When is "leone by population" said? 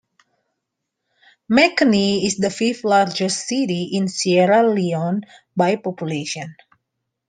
4.67-6.55